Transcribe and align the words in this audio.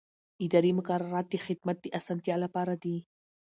اداري 0.45 0.71
مقررات 0.79 1.25
د 1.29 1.35
خدمت 1.45 1.77
د 1.81 1.85
اسانتیا 1.99 2.35
لپاره 2.43 2.73
دي. 2.83 2.97